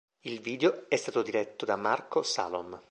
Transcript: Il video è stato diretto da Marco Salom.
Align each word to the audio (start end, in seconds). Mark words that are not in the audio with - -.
Il 0.21 0.39
video 0.39 0.89
è 0.89 0.95
stato 0.95 1.21
diretto 1.21 1.63
da 1.63 1.75
Marco 1.75 2.23
Salom. 2.23 2.75